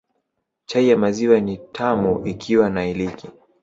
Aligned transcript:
Chai 0.65 0.87
ya 0.89 0.97
maziwa 0.97 1.39
ni 1.39 1.57
tamu 1.57 2.25
ikiwa 2.27 2.69
na 2.69 2.87
iliki 2.89 3.29